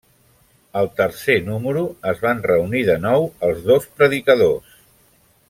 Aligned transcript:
Al 0.79 0.87
tercer 1.01 1.35
número, 1.49 1.83
es 2.13 2.23
van 2.23 2.41
reunir 2.47 2.81
de 2.89 2.97
nou 3.05 3.29
els 3.49 3.61
dos 3.69 3.87
predicadors. 4.01 4.75